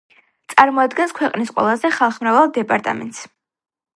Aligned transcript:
წარმოადგენს 0.53 1.13
ქვეყნის 1.19 1.51
ყველაზე 1.59 1.93
ხალხმრავალ 1.99 2.51
დეპარტამენტს. 2.57 3.21